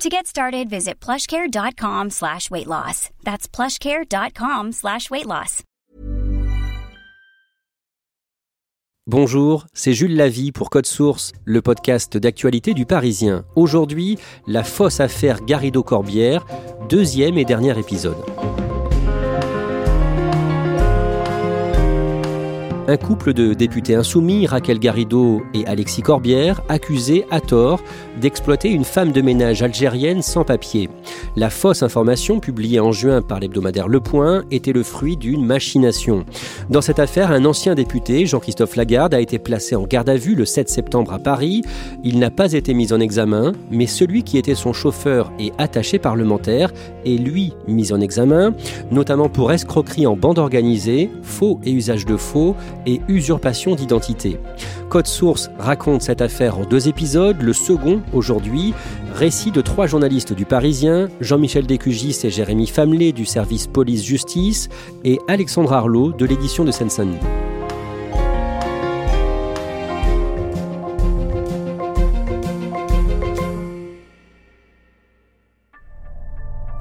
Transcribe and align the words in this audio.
To 0.00 0.08
get 0.08 0.28
started, 0.28 0.70
visit 0.70 1.00
plushcare.com 1.00 2.10
slash 2.10 2.52
weight 2.52 2.68
loss. 2.68 3.10
That's 3.24 3.48
plushcare.com 3.48 4.70
slash 4.70 5.10
weight 5.10 5.26
loss. 5.26 5.64
Bonjour, 9.08 9.66
c'est 9.72 9.94
Jules 9.94 10.14
Lavie 10.14 10.52
pour 10.52 10.70
Code 10.70 10.86
Source, 10.86 11.32
le 11.44 11.62
podcast 11.62 12.16
d'actualité 12.16 12.74
du 12.74 12.86
Parisien. 12.86 13.44
Aujourd'hui, 13.56 14.18
la 14.46 14.62
fausse 14.62 15.00
affaire 15.00 15.40
Garrido-Corbière, 15.44 16.46
deuxième 16.88 17.36
et 17.36 17.44
dernier 17.44 17.76
épisode. 17.76 18.22
Un 22.88 22.96
couple 22.96 23.34
de 23.34 23.52
députés 23.52 23.96
insoumis, 23.96 24.46
Raquel 24.46 24.78
Garrido 24.78 25.42
et 25.52 25.66
Alexis 25.66 26.00
Corbière, 26.00 26.62
accusés 26.70 27.26
à 27.30 27.38
tort 27.38 27.82
d'exploiter 28.18 28.70
une 28.70 28.84
femme 28.84 29.12
de 29.12 29.20
ménage 29.20 29.62
algérienne 29.62 30.22
sans 30.22 30.44
papier. 30.44 30.88
La 31.36 31.50
fausse 31.50 31.82
information 31.82 32.40
publiée 32.40 32.80
en 32.80 32.92
juin 32.92 33.22
par 33.22 33.40
l'hebdomadaire 33.40 33.88
Le 33.88 34.00
Point 34.00 34.44
était 34.50 34.72
le 34.72 34.82
fruit 34.82 35.16
d'une 35.16 35.44
machination. 35.44 36.24
Dans 36.70 36.80
cette 36.80 36.98
affaire, 36.98 37.30
un 37.30 37.44
ancien 37.44 37.74
député, 37.74 38.26
Jean-Christophe 38.26 38.76
Lagarde, 38.76 39.14
a 39.14 39.20
été 39.20 39.38
placé 39.38 39.76
en 39.76 39.84
garde 39.84 40.08
à 40.08 40.16
vue 40.16 40.34
le 40.34 40.44
7 40.44 40.68
septembre 40.68 41.12
à 41.12 41.18
Paris. 41.18 41.62
Il 42.04 42.18
n'a 42.18 42.30
pas 42.30 42.52
été 42.52 42.74
mis 42.74 42.92
en 42.92 43.00
examen, 43.00 43.52
mais 43.70 43.86
celui 43.86 44.22
qui 44.22 44.38
était 44.38 44.54
son 44.54 44.72
chauffeur 44.72 45.32
et 45.38 45.52
attaché 45.58 45.98
parlementaire 45.98 46.72
est 47.04 47.18
lui 47.18 47.52
mis 47.66 47.92
en 47.92 48.00
examen, 48.00 48.52
notamment 48.90 49.28
pour 49.28 49.52
escroquerie 49.52 50.06
en 50.06 50.16
bande 50.16 50.38
organisée, 50.38 51.10
faux 51.22 51.60
et 51.64 51.72
usage 51.72 52.06
de 52.06 52.16
faux, 52.16 52.54
et 52.86 53.00
usurpation 53.08 53.74
d'identité. 53.74 54.38
Code 54.88 55.06
Source 55.06 55.50
raconte 55.58 56.02
cette 56.02 56.22
affaire 56.22 56.58
en 56.58 56.64
deux 56.64 56.88
épisodes, 56.88 57.40
le 57.42 57.52
second 57.52 58.00
aujourd'hui, 58.12 58.72
récit 59.14 59.50
de 59.50 59.60
trois 59.60 59.86
journalistes 59.86 60.32
du 60.32 60.46
Parisien, 60.46 61.08
Jean-Michel 61.20 61.66
Décugis 61.66 62.18
et 62.24 62.30
Jérémy 62.30 62.66
Famelet 62.66 63.12
du 63.12 63.26
service 63.26 63.66
police-justice 63.66 64.68
et 65.04 65.18
Alexandre 65.28 65.74
Arlot 65.74 66.12
de 66.12 66.24
l'édition 66.24 66.64
de 66.64 66.70
Seine-Saint-Denis. 66.70 67.47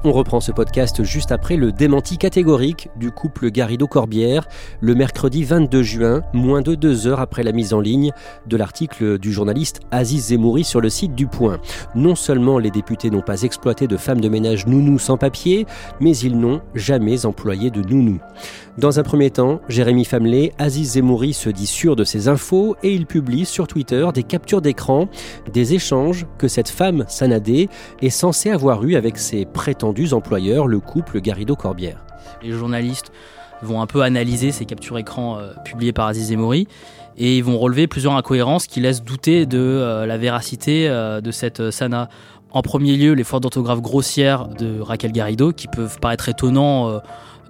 On 0.04 0.12
reprend 0.12 0.40
ce 0.40 0.52
podcast 0.52 1.04
juste 1.04 1.32
après 1.32 1.58
le 1.58 1.72
démenti 1.72 2.20
catégorique 2.20 2.90
du 2.98 3.10
couple 3.10 3.50
Garrido-Corbière, 3.50 4.48
le 4.80 4.94
mercredi 4.94 5.44
22 5.44 5.82
juin, 5.82 6.22
moins 6.34 6.62
de 6.62 6.76
deux 6.76 7.08
heures 7.08 7.20
après 7.20 7.42
la 7.42 7.52
mise 7.52 7.74
en 7.74 7.80
ligne 7.80 8.12
de 8.46 8.58
l'article 8.58 9.18
du 9.18 9.34
journaliste 9.34 9.82
Aziz 9.90 10.28
Zemouri 10.28 10.64
sur 10.64 10.82
le 10.82 10.90
site 10.90 11.16
du 11.16 11.26
Point. 11.26 11.58
Non 11.96 12.14
seulement 12.14 12.60
les 12.60 12.70
députés 12.70 13.10
n'ont 13.10 13.22
pas 13.22 13.42
exploité 13.42 13.88
de 13.88 13.98
femmes 13.98 14.22
de 14.22 14.30
ménage 14.30 14.68
nounou 14.68 15.00
sans 15.00 15.18
papier, 15.18 15.66
mais 16.00 16.16
ils 16.16 16.38
n'ont 16.38 16.62
jamais 16.76 17.26
employé 17.26 17.72
de 17.72 17.82
nounou. 17.82 18.20
Dans 18.78 19.00
un 19.00 19.04
premier 19.04 19.32
temps, 19.32 19.60
Jérémy 19.68 20.06
Famelet, 20.06 20.54
Aziz 20.60 20.92
Zemouri 20.92 21.34
se 21.34 21.50
dit 21.50 21.66
sûr 21.66 21.96
de 21.96 22.04
ces 22.04 22.28
infos 22.28 22.76
et 22.84 22.94
il 22.94 23.08
publie 23.08 23.46
sur 23.46 23.66
Twitter 23.66 24.08
des 24.14 24.22
captures 24.22 24.62
d'écran 24.62 25.10
des 25.52 25.74
échanges 25.74 26.28
que 26.38 26.48
cette 26.48 26.70
femme 26.70 27.04
Sanadé 27.08 27.70
est 28.04 28.12
censée 28.12 28.52
avoir 28.52 28.84
eu 28.84 28.96
avec 28.96 29.18
ses 29.18 29.46
prétendus 29.88 30.14
employeurs, 30.14 30.68
le 30.68 30.80
couple 30.82 31.22
Garrido-Corbière. 31.22 32.04
Les 32.44 32.52
journalistes 32.52 33.12
vont 33.62 33.82
un 33.82 33.86
peu 33.86 34.02
analyser 34.02 34.52
ces 34.52 34.66
captures 34.66 34.98
écran 34.98 35.40
euh, 35.40 35.54
publiées 35.64 35.94
par 35.94 36.08
Aziz 36.08 36.28
Zemouri 36.28 36.68
et 37.18 37.38
ils 37.38 37.44
vont 37.44 37.58
relever 37.58 37.88
plusieurs 37.88 38.14
incohérences 38.14 38.68
qui 38.68 38.82
laissent 38.82 39.02
douter 39.02 39.46
de 39.46 39.58
euh, 39.58 40.06
la 40.06 40.18
véracité 40.18 40.90
euh, 40.90 41.22
de 41.22 41.32
cette 41.32 41.72
Sana. 41.72 42.10
En 42.52 42.62
premier 42.62 42.98
lieu, 42.98 43.14
les 43.14 43.24
fautes 43.24 43.44
d'orthographe 43.44 43.82
grossières 43.82 44.50
de 44.50 44.82
Raquel 44.82 45.14
Garrido 45.14 45.54
qui 45.54 45.68
peuvent 45.68 46.00
paraître 46.02 46.28
étonnants 46.28 47.00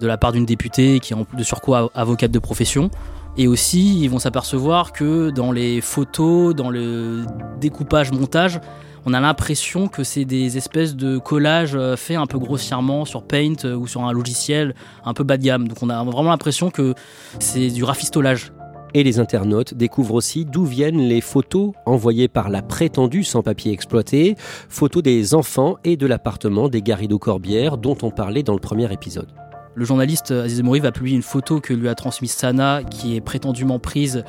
de 0.00 0.06
la 0.06 0.16
part 0.16 0.30
d'une 0.30 0.46
députée 0.46 1.00
qui 1.00 1.14
est 1.14 1.36
de 1.36 1.42
surcroît 1.42 1.90
avocate 1.94 2.30
de 2.30 2.38
profession. 2.38 2.90
Et 3.36 3.48
aussi, 3.48 4.00
ils 4.00 4.08
vont 4.08 4.18
s'apercevoir 4.18 4.92
que 4.92 5.30
dans 5.30 5.50
les 5.50 5.80
photos, 5.80 6.54
dans 6.54 6.70
le 6.70 7.24
découpage, 7.60 8.12
montage, 8.12 8.60
on 9.06 9.14
a 9.14 9.20
l'impression 9.20 9.88
que 9.88 10.04
c'est 10.04 10.24
des 10.24 10.56
espèces 10.56 10.96
de 10.96 11.18
collages 11.18 11.74
euh, 11.74 11.96
faits 11.96 12.16
un 12.16 12.26
peu 12.26 12.38
grossièrement 12.38 13.04
sur 13.04 13.22
Paint 13.22 13.64
euh, 13.64 13.74
ou 13.74 13.86
sur 13.86 14.04
un 14.04 14.12
logiciel 14.12 14.74
un 15.04 15.14
peu 15.14 15.24
bas 15.24 15.36
de 15.36 15.42
gamme. 15.42 15.68
Donc 15.68 15.82
on 15.82 15.90
a 15.90 16.02
vraiment 16.04 16.30
l'impression 16.30 16.70
que 16.70 16.94
c'est 17.38 17.68
du 17.68 17.84
rafistolage. 17.84 18.52
Et 18.94 19.02
les 19.02 19.18
internautes 19.18 19.74
découvrent 19.74 20.14
aussi 20.14 20.46
d'où 20.46 20.64
viennent 20.64 21.00
les 21.00 21.20
photos 21.20 21.72
envoyées 21.84 22.28
par 22.28 22.48
la 22.48 22.62
prétendue 22.62 23.22
sans-papier 23.22 23.72
exploité, 23.72 24.34
photos 24.38 25.02
des 25.02 25.34
enfants 25.34 25.76
et 25.84 25.96
de 25.96 26.06
l'appartement 26.06 26.68
des 26.68 26.80
Garrido-Corbière 26.80 27.76
dont 27.76 27.98
on 28.02 28.10
parlait 28.10 28.42
dans 28.42 28.54
le 28.54 28.60
premier 28.60 28.90
épisode. 28.90 29.28
Le 29.74 29.84
journaliste 29.84 30.30
Aziz 30.30 30.62
Mouri 30.62 30.80
va 30.80 30.90
publier 30.90 31.16
une 31.16 31.22
photo 31.22 31.60
que 31.60 31.74
lui 31.74 31.88
a 31.88 31.94
transmise 31.94 32.32
Sana, 32.32 32.82
qui 32.82 33.14
est 33.14 33.20
prétendument 33.20 33.78
prise 33.78 34.24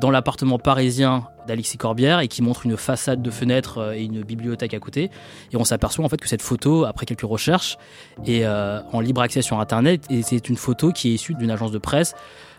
dans 0.00 0.10
l'appartement 0.10 0.58
parisien 0.58 1.24
d'Alexis 1.46 1.78
Corbière 1.78 2.20
et 2.20 2.28
qui 2.28 2.42
montre 2.42 2.66
une 2.66 2.76
façade 2.76 3.22
de 3.22 3.30
fenêtre 3.30 3.78
euh, 3.78 3.92
et 3.92 4.04
une 4.04 4.22
bibliothèque 4.22 4.74
à 4.74 4.78
côté. 4.78 5.10
Et 5.52 5.56
on 5.56 5.64
s'aperçoit 5.64 6.04
en 6.04 6.08
fait 6.08 6.18
que 6.18 6.28
cette 6.28 6.42
photo, 6.42 6.84
après 6.84 7.06
quelques 7.06 7.22
recherches, 7.22 7.78
est 8.26 8.44
euh, 8.44 8.80
en 8.92 9.00
libre 9.00 9.20
accès 9.20 9.42
sur 9.42 9.60
Internet 9.60 10.04
et 10.10 10.22
c'est 10.22 10.48
une 10.48 10.56
photo 10.56 10.92
qui 10.92 11.10
est 11.10 11.14
issue 11.14 11.34
d'une 11.34 11.50
agence 11.50 11.72
de 11.72 11.78
presse 11.78 12.14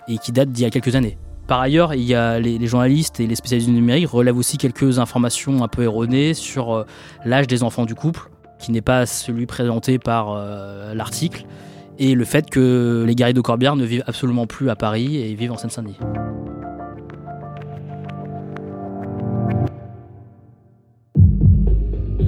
et 0.08 0.18
qui 0.18 0.32
date 0.32 0.52
d'il 0.52 0.64
y 0.64 0.66
a 0.66 0.70
quelques 0.70 0.96
années. 0.96 1.18
Par 1.48 1.60
ailleurs, 1.60 1.92
les, 1.92 2.68
journalistes 2.68 3.20
et 3.20 3.28
les 3.28 3.36
spécialistes 3.36 3.68
du 3.68 3.76
numérique 3.76 4.08
relèvent 4.08 4.38
aussi 4.38 4.58
quelques 4.58 5.00
informations 5.00 5.62
un 5.62 5.68
peu 5.68 5.84
erronées 5.84 6.34
sur 6.34 6.74
euh, 6.74 6.86
l'âge 7.26 7.48
des 7.48 7.64
enfants 7.64 7.86
du 7.86 7.96
couple, 7.96 8.30
qui 8.60 8.72
n'est 8.72 8.82
pas 8.82 9.06
celui 9.06 9.46
présenté 9.46 10.00
par 10.00 10.42
l'article, 10.94 11.46
et 12.00 12.16
le 12.16 12.24
fait 12.24 12.50
que 12.50 13.04
les 13.06 13.14
guerriers 13.14 13.34
de 13.34 13.42
Corbière 13.42 13.76
ne 13.76 13.84
vivent 13.86 14.04
absolument 14.08 14.48
plus 14.48 14.70
à 14.70 14.78
Paris 14.78 15.18
et 15.18 15.36
vivent 15.36 15.52
en 15.52 15.58
Seine-Saint-Denis. 15.58 15.98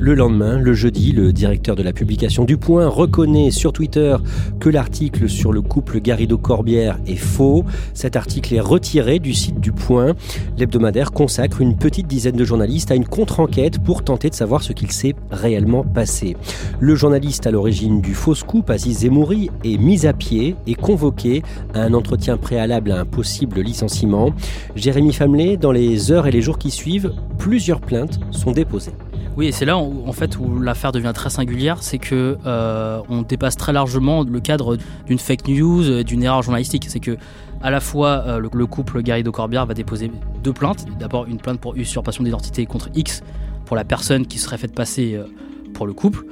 Le 0.05 0.13
lendemain, 0.13 0.59
le 0.59 0.75
jeudi, 0.75 1.13
le 1.13 1.33
directeur 1.33 1.75
de 1.75 1.81
la 1.81 1.91
publication 1.91 2.43
du 2.43 2.57
Point 2.57 2.88
reconnaît 2.88 3.49
sur 3.49 3.73
Twitter 3.73 4.16
que 4.59 4.69
l'article 4.69 5.27
sur 5.27 5.51
le 5.51 5.63
couple 5.63 5.99
Garrido-Corbière 5.99 6.99
est 7.07 7.16
faux. 7.16 7.66
Cet 7.96 8.16
article 8.16 8.53
est 8.53 8.59
retiré 8.59 9.17
du 9.17 9.34
site 9.34 9.59
du 9.59 9.72
Point. 9.72 10.13
L'hebdomadaire 10.59 11.11
consacre 11.11 11.59
une 11.59 11.75
petite 11.75 12.05
dizaine 12.05 12.35
de 12.35 12.46
journalistes 12.46 12.91
à 12.91 12.96
une 12.96 13.07
contre-enquête 13.07 13.79
pour 13.79 14.03
tenter 14.03 14.29
de 14.29 14.35
savoir 14.35 14.61
ce 14.61 14.73
qu'il 14.73 14.91
s'est 14.91 15.16
réellement 15.31 15.84
passé. 15.84 16.37
Le 16.79 16.93
journaliste 16.93 17.47
à 17.47 17.52
l'origine 17.52 17.99
du 17.99 18.13
faux 18.13 18.35
scoop, 18.35 18.69
Aziz 18.69 18.99
Zemouri, 18.99 19.49
est 19.63 19.79
mis 19.79 20.05
à 20.05 20.13
pied 20.13 20.55
et 20.67 20.75
convoqué 20.75 21.41
à 21.73 21.81
un 21.81 21.96
entretien 21.96 22.37
préalable 22.37 22.91
à 22.91 22.99
un 22.99 23.05
possible 23.05 23.59
licenciement. 23.59 24.35
Jérémy 24.75 25.13
Famelet, 25.13 25.57
dans 25.57 25.72
les 25.72 26.11
heures 26.11 26.28
et 26.28 26.31
les 26.31 26.43
jours 26.43 26.59
qui 26.59 26.69
suivent, 26.69 27.11
plusieurs 27.40 27.81
plaintes 27.81 28.19
sont 28.29 28.52
déposées. 28.52 28.93
Oui, 29.37 29.47
et 29.47 29.52
c'est 29.52 29.66
là 29.66 29.78
où, 29.78 30.03
en 30.08 30.14
fait 30.14 30.37
où 30.37 30.59
l'affaire 30.59 30.93
devient 30.93 31.11
très 31.14 31.29
singulière, 31.29 31.84
c'est 31.84 31.97
que 31.97 32.37
euh, 32.46 33.02
on 33.09 33.22
dépasse 33.22 33.58
très 33.58 33.73
largement 33.73 34.23
le 34.23 34.40
cadre 34.40 34.78
d'une 35.08 35.20
fake 35.20 35.47
news, 35.49 36.03
d'une 36.03 36.23
erreur 36.23 36.41
journalistique. 36.41 36.85
C'est 36.87 37.02
que 37.02 37.17
à 37.61 37.70
la 37.70 37.82
fois 37.82 38.23
euh, 38.28 38.40
le, 38.40 38.66
couple 38.66 39.02
Garrido 39.02 39.34
Corbière 39.34 39.66
va 39.66 39.73
déposer 39.73 40.09
deux 40.41 40.53
plaintes. 40.53 40.85
D'abord 40.99 41.26
une 41.26 41.37
plainte 41.37 41.59
pour 41.59 41.76
usurpation 41.76 42.23
d'identité 42.23 42.66
contre 42.66 42.90
X 42.96 43.23
pour 43.66 43.76
la 43.76 43.84
personne 43.84 44.26
qui 44.26 44.37
serait 44.37 44.58
faite 44.58 44.73
passer 44.73 45.16
euh, 45.16 45.26
pour 45.73 45.85
le 45.85 45.91
couple, 45.91 46.26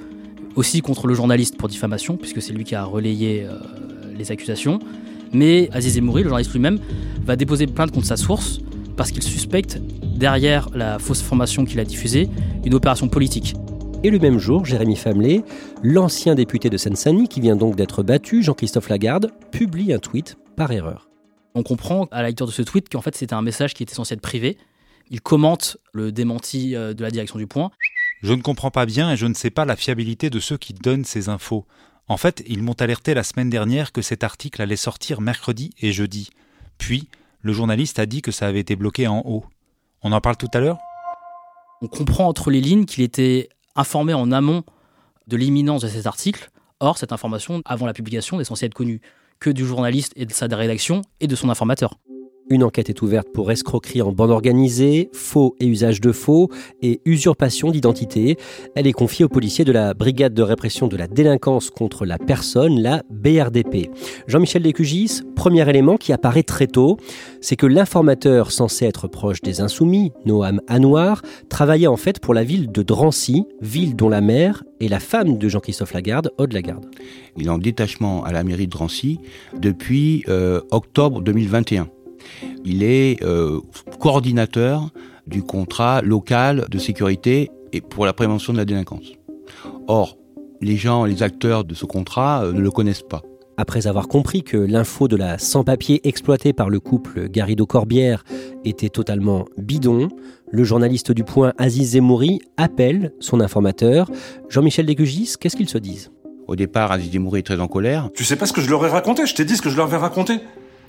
aussi 0.56 0.82
contre 0.82 1.08
le 1.08 1.14
journaliste 1.14 1.58
pour 1.58 1.68
diffamation 1.68 2.16
puisque 2.16 2.42
c'est 2.42 2.54
lui 2.54 2.64
qui 2.64 2.76
a 2.76 2.86
relayé 2.86 3.46
les 4.16 4.32
accusations. 4.32 4.80
Mais 5.34 5.68
Aziz 5.74 5.98
Emouri, 5.98 6.24
le 6.24 6.30
journaliste 6.30 6.54
lui-même, 6.54 6.80
va 7.26 7.36
déposer 7.36 7.68
plainte 7.68 7.92
contre 7.92 8.06
sa 8.06 8.16
source 8.16 8.60
parce 8.96 9.12
qu'il 9.12 9.24
suspecte, 9.24 9.80
derrière 10.04 10.70
la 10.74 11.00
fausse 11.00 11.22
information 11.22 11.66
qu'il 11.66 11.80
a 11.80 11.86
diffusée, 11.86 12.30
une 12.66 12.74
opération 12.74 13.08
politique. 13.08 13.56
Et 14.04 14.10
le 14.10 14.20
même 14.20 14.38
jour, 14.38 14.66
Jérémy 14.66 14.96
Famelet, 14.96 15.44
l'ancien 15.82 16.36
député 16.36 16.70
de 16.70 16.78
Seine-Saint-Denis, 16.78 17.30
qui 17.30 17.40
vient 17.40 17.56
donc 17.56 17.76
d'être 17.76 18.04
battu, 18.04 18.44
Jean-Christophe 18.44 18.90
Lagarde, 18.90 19.32
publie 19.52 19.94
un 19.94 20.00
tweet 20.00 20.38
par 20.58 20.72
erreur. 20.72 21.10
On 21.56 21.64
comprend 21.64 22.08
à 22.12 22.22
la 22.22 22.28
lecture 22.30 22.48
de 22.48 22.52
ce 22.52 22.62
tweet 22.62 22.90
qu'en 22.90 23.02
fait 23.02 23.16
c'était 23.16 23.34
un 23.34 23.42
message 23.42 23.74
qui 23.74 23.84
était 23.84 23.94
censé 23.94 24.16
être 24.16 24.22
privé. 24.22 24.58
Il 25.10 25.22
commente 25.22 25.78
le 25.94 26.12
démenti 26.12 26.76
euh, 26.76 26.94
de 26.94 27.04
la 27.04 27.12
direction 27.12 27.38
du 27.38 27.48
point. 27.48 27.72
Je 28.24 28.34
ne 28.34 28.42
comprends 28.42 28.72
pas 28.72 28.86
bien 28.86 29.12
et 29.12 29.18
je 29.18 29.26
ne 29.26 29.34
sais 29.34 29.52
pas 29.52 29.66
la 29.66 29.76
fiabilité 29.76 30.30
de 30.30 30.40
ceux 30.40 30.58
qui 30.58 30.74
donnent 30.74 31.06
ces 31.06 31.30
infos. 31.30 31.66
En 32.08 32.18
fait, 32.18 32.44
ils 32.48 32.64
m'ont 32.64 32.74
alerté 32.74 33.14
la 33.14 33.24
semaine 33.24 33.50
dernière 33.50 33.92
que 33.92 34.02
cet 34.02 34.24
article 34.24 34.62
allait 34.62 34.76
sortir 34.76 35.22
mercredi 35.22 35.72
et 35.82 35.92
jeudi. 35.92 36.30
Puis, 36.78 37.08
le 37.44 37.52
journaliste 37.52 38.00
a 38.00 38.06
dit 38.06 38.22
que 38.22 38.32
ça 38.32 38.48
avait 38.48 38.62
été 38.62 38.76
bloqué 38.76 39.06
en 39.08 39.22
haut. 39.26 39.44
On 40.02 40.14
en 40.14 40.22
parle 40.22 40.38
tout 40.38 40.48
à 40.54 40.60
l'heure? 40.60 40.78
On 41.82 41.88
comprend 41.88 42.28
entre 42.28 42.50
les 42.50 42.62
lignes 42.62 42.86
qu'il 42.86 43.04
était 43.04 43.50
informé 43.76 44.14
en 44.14 44.32
amont 44.32 44.64
de 45.28 45.36
l'imminence 45.38 45.82
de 45.82 45.90
cet 45.90 46.08
article. 46.08 46.50
Or, 46.80 46.98
cette 46.98 47.12
information, 47.12 47.62
avant 47.66 47.86
la 47.86 47.94
publication, 47.94 48.38
n'est 48.38 48.46
censée 48.46 48.66
être 48.66 48.74
connue 48.74 49.02
que 49.40 49.50
du 49.50 49.66
journaliste 49.66 50.14
et 50.16 50.26
de 50.26 50.32
sa 50.32 50.48
rédaction 50.48 51.02
et 51.20 51.28
de 51.28 51.36
son 51.36 51.50
informateur. 51.50 51.96
Une 52.50 52.64
enquête 52.64 52.90
est 52.90 53.02
ouverte 53.02 53.30
pour 53.34 53.52
escroquerie 53.52 54.02
en 54.02 54.12
bande 54.12 54.30
organisée, 54.30 55.10
faux 55.14 55.56
et 55.60 55.66
usage 55.66 56.02
de 56.02 56.12
faux 56.12 56.50
et 56.82 57.00
usurpation 57.06 57.72
d'identité. 57.72 58.38
Elle 58.76 58.86
est 58.86 58.94
confiée 58.94 59.24
aux 59.24 59.30
policiers 59.30 59.64
de 59.64 59.72
la 59.72 59.94
Brigade 59.94 60.34
de 60.34 60.42
répression 60.42 60.88
de 60.88 60.98
la 60.98 61.08
délinquance 61.08 61.70
contre 61.70 62.06
la 62.06 62.18
personne, 62.18 62.82
la 62.82 63.02
BRDP. 63.10 63.90
Jean-Michel 64.28 64.62
Descugis, 64.62 65.22
premier 65.36 65.68
élément 65.70 65.96
qui 65.96 66.12
apparaît 66.12 66.44
très 66.44 66.68
tôt, 66.68 66.98
c'est 67.40 67.56
que 67.56 67.66
l'informateur 67.66 68.52
censé 68.52 68.86
être 68.86 69.08
proche 69.08 69.42
des 69.42 69.62
insoumis, 69.62 70.12
Noam 70.26 70.62
Anouar, 70.68 71.22
travaillait 71.50 71.88
en 71.88 71.98
fait 71.98 72.20
pour 72.20 72.34
la 72.34 72.44
ville 72.44 72.72
de 72.72 72.84
Drancy, 72.84 73.46
ville 73.62 73.96
dont 73.96 74.10
la 74.10 74.22
maire 74.22 74.64
est 74.82 74.90
la 74.90 75.00
femme 75.00 75.38
de 75.38 75.48
Jean-Christophe 75.48 75.94
Lagarde, 75.94 76.32
Aude 76.38 76.52
Lagarde. 76.52 76.86
Il 77.38 77.48
est 77.48 77.50
en 77.50 77.58
détachement 77.58 78.24
à 78.26 78.34
la 78.34 78.44
mairie 78.44 78.68
de 78.68 78.72
Drancy 78.72 79.20
depuis 79.58 80.26
euh, 80.28 80.62
octobre 80.72 81.22
2021. 81.22 81.88
Il 82.66 82.84
est 82.84 83.22
euh, 83.24 83.60
coordinateur 84.00 84.90
du 85.28 85.44
contrat 85.44 86.02
local 86.02 86.68
de 86.70 86.78
sécurité 86.78 87.52
et 87.72 87.82
pour 87.82 88.06
la 88.06 88.14
prévention 88.14 88.54
de 88.54 88.58
la 88.58 88.66
délinquance. 88.66 89.14
Or, 89.88 90.18
les 90.62 90.78
gens, 90.78 91.06
les 91.06 91.24
acteurs 91.24 91.64
de 91.64 91.74
ce 91.74 91.86
contrat 91.86 92.44
euh, 92.44 92.54
ne 92.54 92.62
le 92.62 92.72
connaissent 92.72 93.04
pas. 93.04 93.22
Après 93.56 93.86
avoir 93.86 94.08
compris 94.08 94.42
que 94.42 94.58
l'info 94.58 95.08
de 95.08 95.16
la 95.16 95.38
sans-papier 95.38 96.02
exploitée 96.08 96.54
par 96.54 96.70
le 96.70 96.80
couple 96.80 97.30
Garrido-Corbière 97.30 98.24
était 98.66 98.90
totalement 98.90 99.46
bidon, 99.58 100.08
le 100.52 100.64
journaliste 100.64 101.12
du 101.12 101.24
Point 101.24 101.54
Aziz 101.58 101.92
Zemouri 101.92 102.40
appelle 102.58 103.14
son 103.20 103.40
informateur. 103.40 104.10
Jean-Michel 104.50 104.88
Degugis, 104.88 105.36
qu'est-ce 105.40 105.56
qu'ils 105.56 105.70
se 105.70 105.78
disent? 105.78 106.12
Au 106.48 106.56
départ, 106.56 106.92
Aziz 106.92 107.12
Zemouri 107.12 107.40
est 107.40 107.44
très 107.44 107.60
en 107.60 107.68
colère. 107.68 108.10
Tu 108.16 108.24
sais 108.24 108.36
pas 108.36 108.48
ce 108.48 108.54
que 108.54 108.62
je 108.62 108.70
leur 108.70 108.84
ai 108.86 108.90
raconté, 108.90 109.26
je 109.28 109.36
t'ai 109.36 109.46
dit 109.46 109.56
ce 109.56 109.62
que 109.62 109.70
je 109.70 109.78
leur 109.78 109.94
ai 109.94 109.98
raconté. 109.98 110.40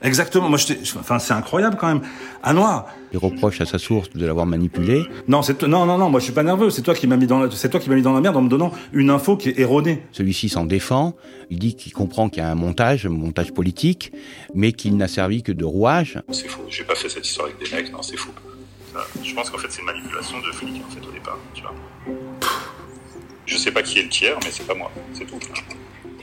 Exactement. 0.04 0.50
Moi, 0.50 0.58
je 0.58 0.74
enfin, 0.98 1.18
c'est 1.18 1.32
incroyable 1.32 1.76
quand 1.80 1.88
même. 1.88 2.02
À 2.42 2.52
noir. 2.52 2.86
Il 3.12 3.18
reproche 3.18 3.60
à 3.62 3.64
sa 3.64 3.78
source 3.78 4.10
de 4.10 4.26
l'avoir 4.26 4.44
manipulé. 4.44 5.06
Non, 5.28 5.42
c'est 5.42 5.62
non, 5.62 5.86
non, 5.86 5.96
non. 5.96 6.10
Moi, 6.10 6.20
je 6.20 6.24
suis 6.24 6.34
pas 6.34 6.42
nerveux. 6.42 6.68
C'est 6.68 6.82
toi 6.82 6.94
qui 6.94 7.06
m'as 7.06 7.16
mis 7.16 7.26
dans, 7.26 7.40
la... 7.40 7.50
c'est 7.50 7.70
toi 7.70 7.80
qui 7.80 7.88
m'as 7.88 7.96
mis 7.96 8.02
dans 8.02 8.12
la 8.12 8.20
merde 8.20 8.36
en 8.36 8.42
me 8.42 8.50
donnant 8.50 8.70
une 8.92 9.08
info 9.08 9.38
qui 9.38 9.48
est 9.48 9.58
erronée. 9.58 10.02
Celui-ci 10.12 10.50
s'en 10.50 10.66
défend. 10.66 11.14
Il 11.48 11.58
dit 11.58 11.74
qu'il 11.74 11.92
comprend 11.92 12.28
qu'il 12.28 12.42
y 12.42 12.46
a 12.46 12.50
un 12.50 12.54
montage, 12.54 13.06
un 13.06 13.10
montage 13.10 13.52
politique, 13.52 14.12
mais 14.54 14.72
qu'il 14.72 14.96
n'a 14.96 15.08
servi 15.08 15.42
que 15.42 15.52
de 15.52 15.64
rouage. 15.64 16.20
C'est 16.30 16.48
faux. 16.48 16.64
J'ai 16.68 16.84
pas 16.84 16.94
fait 16.94 17.08
cette 17.08 17.26
histoire 17.26 17.48
avec 17.48 17.58
des 17.58 17.74
mecs. 17.74 17.90
Non, 17.90 18.02
c'est 18.02 18.18
faux. 18.18 18.32
Je 19.22 19.34
pense 19.34 19.48
qu'en 19.48 19.58
fait, 19.58 19.68
c'est 19.70 19.80
une 19.80 19.86
manipulation 19.86 20.38
de 20.38 20.52
flics 20.52 20.82
en 20.86 20.90
fait 20.90 21.06
au 21.06 21.12
départ. 21.12 21.38
Tu 21.54 21.62
vois. 21.62 21.74
Je 23.46 23.56
sais 23.56 23.72
pas 23.72 23.82
qui 23.82 23.98
est 23.98 24.02
le 24.02 24.08
tiers, 24.08 24.36
mais 24.44 24.50
c'est 24.50 24.66
pas 24.66 24.74
moi. 24.74 24.90
C'est 25.14 25.24
tout. 25.26 25.38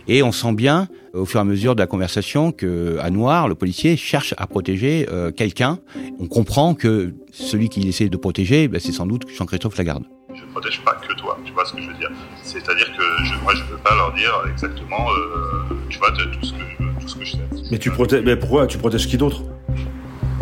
Et 0.07 0.23
on 0.23 0.31
sent 0.31 0.53
bien, 0.53 0.87
au 1.13 1.25
fur 1.25 1.39
et 1.39 1.41
à 1.41 1.45
mesure 1.45 1.75
de 1.75 1.81
la 1.81 1.87
conversation, 1.87 2.51
que 2.51 2.97
à 2.99 3.09
Noir, 3.09 3.47
le 3.47 3.55
policier 3.55 3.97
cherche 3.97 4.33
à 4.37 4.47
protéger 4.47 5.07
euh, 5.11 5.31
quelqu'un. 5.31 5.79
On 6.19 6.27
comprend 6.27 6.73
que 6.73 7.13
celui 7.31 7.69
qu'il 7.69 7.87
essaie 7.87 8.09
de 8.09 8.17
protéger, 8.17 8.67
ben, 8.67 8.79
c'est 8.79 8.91
sans 8.91 9.05
doute 9.05 9.23
Jean-Christophe 9.29 9.77
Lagarde. 9.77 10.03
Je 10.33 10.41
ne 10.43 10.51
protège 10.51 10.81
pas 10.81 10.93
que 10.93 11.13
toi, 11.13 11.37
tu 11.43 11.51
vois 11.51 11.65
ce 11.65 11.73
que 11.73 11.81
je 11.81 11.87
veux 11.87 11.97
dire. 11.97 12.09
C'est-à-dire 12.41 12.87
que 12.97 13.03
je, 13.25 13.33
moi, 13.43 13.53
je 13.53 13.63
ne 13.63 13.67
peux 13.69 13.77
pas 13.77 13.95
leur 13.95 14.13
dire 14.13 14.31
exactement, 14.49 15.09
euh, 15.11 15.75
tu 15.89 15.99
vois, 15.99 16.11
tout 16.11 16.45
ce, 16.45 16.53
que, 16.53 16.99
tout 17.01 17.07
ce 17.07 17.15
que 17.15 17.25
je 17.25 17.31
sais. 17.33 17.67
Mais 17.71 17.77
tu 17.77 17.91
protèges, 17.91 18.23
mais 18.23 18.35
pourquoi 18.35 18.67
tu 18.67 18.77
protèges 18.77 19.07
qui 19.07 19.17
d'autre? 19.17 19.43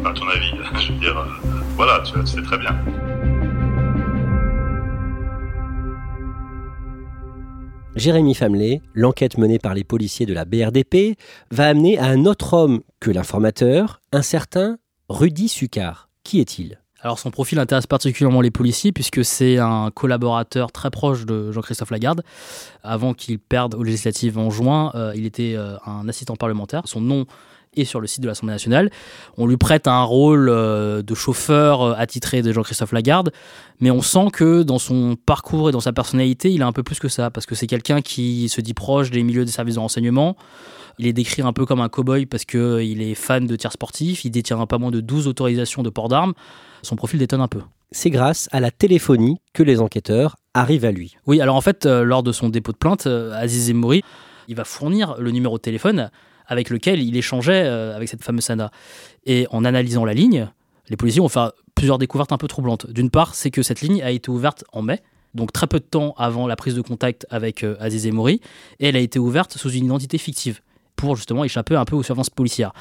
À 0.05 0.13
ton 0.13 0.27
avis, 0.27 0.51
je 0.79 0.93
veux 0.93 0.99
dire, 0.99 1.17
euh, 1.17 1.25
voilà, 1.75 2.03
tu, 2.05 2.13
tu 2.19 2.27
sais 2.27 2.41
très 2.41 2.57
bien. 2.57 2.75
Jérémy 7.99 8.33
Famelet, 8.33 8.81
l'enquête 8.93 9.37
menée 9.37 9.59
par 9.59 9.73
les 9.73 9.83
policiers 9.83 10.25
de 10.25 10.33
la 10.33 10.45
BRDP, 10.45 11.17
va 11.51 11.67
amener 11.67 11.99
à 11.99 12.05
un 12.05 12.25
autre 12.25 12.53
homme 12.53 12.79
que 13.01 13.11
l'informateur, 13.11 14.01
un 14.13 14.21
certain 14.21 14.77
Rudy 15.09 15.49
Succar. 15.49 16.09
Qui 16.23 16.39
est-il? 16.39 16.79
Alors 17.01 17.19
son 17.19 17.29
profil 17.29 17.59
intéresse 17.59 17.87
particulièrement 17.87 18.41
les 18.41 18.51
policiers 18.51 18.91
puisque 18.91 19.23
c'est 19.23 19.57
un 19.57 19.89
collaborateur 19.91 20.71
très 20.71 20.89
proche 20.89 21.25
de 21.25 21.51
Jean-Christophe 21.51 21.91
Lagarde. 21.91 22.23
Avant 22.83 23.13
qu'il 23.13 23.39
perde 23.39 23.75
aux 23.75 23.83
législatives 23.83 24.37
en 24.37 24.49
juin, 24.49 24.91
euh, 24.95 25.13
il 25.15 25.25
était 25.25 25.55
euh, 25.55 25.77
un 25.85 26.07
assistant 26.09 26.35
parlementaire. 26.35 26.83
Son 26.85 27.01
nom 27.01 27.25
et 27.75 27.85
sur 27.85 27.99
le 27.99 28.07
site 28.07 28.21
de 28.21 28.27
l'Assemblée 28.27 28.53
nationale. 28.53 28.89
On 29.37 29.47
lui 29.47 29.57
prête 29.57 29.87
un 29.87 30.03
rôle 30.03 30.49
euh, 30.49 31.01
de 31.01 31.15
chauffeur 31.15 31.81
euh, 31.81 31.93
attitré 31.97 32.41
de 32.41 32.51
Jean-Christophe 32.51 32.91
Lagarde, 32.91 33.31
mais 33.79 33.91
on 33.91 34.01
sent 34.01 34.27
que 34.33 34.63
dans 34.63 34.79
son 34.79 35.15
parcours 35.15 35.69
et 35.69 35.71
dans 35.71 35.79
sa 35.79 35.93
personnalité, 35.93 36.51
il 36.51 36.61
a 36.61 36.67
un 36.67 36.71
peu 36.71 36.83
plus 36.83 36.99
que 36.99 37.07
ça, 37.07 37.29
parce 37.29 37.45
que 37.45 37.55
c'est 37.55 37.67
quelqu'un 37.67 38.01
qui 38.01 38.49
se 38.49 38.61
dit 38.61 38.73
proche 38.73 39.11
des 39.11 39.23
milieux 39.23 39.45
des 39.45 39.51
services 39.51 39.75
de 39.75 39.79
renseignement. 39.79 40.35
Il 40.97 41.07
est 41.07 41.13
décrit 41.13 41.41
un 41.41 41.53
peu 41.53 41.65
comme 41.65 41.79
un 41.79 41.87
cow-boy 41.87 42.25
parce 42.25 42.43
qu'il 42.43 43.01
est 43.01 43.15
fan 43.15 43.45
de 43.47 43.55
tir 43.55 43.71
sportif, 43.71 44.25
il 44.25 44.31
détient 44.31 44.65
pas 44.65 44.77
moins 44.77 44.91
de 44.91 44.99
12 44.99 45.27
autorisations 45.27 45.81
de 45.81 45.89
port 45.89 46.09
d'armes. 46.09 46.33
Son 46.81 46.95
profil 46.95 47.19
détonne 47.19 47.41
un 47.41 47.47
peu. 47.47 47.61
C'est 47.91 48.09
grâce 48.09 48.49
à 48.51 48.59
la 48.59 48.69
téléphonie 48.69 49.37
que 49.53 49.63
les 49.63 49.79
enquêteurs 49.79 50.35
arrivent 50.53 50.85
à 50.85 50.91
lui. 50.91 51.15
Oui, 51.25 51.39
alors 51.39 51.55
en 51.55 51.61
fait, 51.61 51.85
euh, 51.85 52.03
lors 52.03 52.21
de 52.21 52.31
son 52.31 52.49
dépôt 52.49 52.73
de 52.73 52.77
plainte, 52.77 53.07
Aziz 53.07 53.67
Zemouri, 53.67 54.03
il 54.49 54.55
va 54.55 54.65
fournir 54.65 55.15
le 55.19 55.31
numéro 55.31 55.57
de 55.57 55.61
téléphone 55.61 56.09
avec 56.49 56.69
lequel 56.69 57.01
il 57.01 57.15
échangeait 57.15 57.63
euh, 57.63 57.95
avec 57.95 58.09
cette 58.09 58.23
fameuse 58.23 58.43
Sana. 58.43 58.71
Et 59.25 59.47
en 59.51 59.63
analysant 59.63 60.03
la 60.03 60.13
ligne, 60.13 60.49
les 60.89 60.97
policiers 60.97 61.21
ont 61.21 61.29
fait 61.29 61.51
plusieurs 61.75 61.99
découvertes 61.99 62.33
un 62.33 62.37
peu 62.37 62.47
troublantes. 62.47 62.91
D'une 62.91 63.09
part, 63.09 63.35
c'est 63.35 63.51
que 63.51 63.61
cette 63.61 63.79
ligne 63.79 64.01
a 64.01 64.11
été 64.11 64.29
ouverte 64.29 64.65
en 64.73 64.81
mai, 64.81 65.01
donc 65.35 65.53
très 65.53 65.67
peu 65.67 65.79
de 65.79 65.85
temps 65.85 66.13
avant 66.17 66.47
la 66.47 66.57
prise 66.57 66.75
de 66.75 66.81
contact 66.81 67.25
avec 67.29 67.63
euh, 67.63 67.77
Aziz 67.79 68.05
Emouri, 68.05 68.41
et 68.79 68.89
elle 68.89 68.97
a 68.97 68.99
été 68.99 69.19
ouverte 69.19 69.57
sous 69.57 69.69
une 69.69 69.85
identité 69.85 70.17
fictive 70.17 70.59
pour 70.95 71.15
justement 71.15 71.45
échapper 71.45 71.75
un 71.75 71.85
peu 71.85 71.95
aux 71.95 72.03
surveillances 72.03 72.29
policières. 72.29 72.73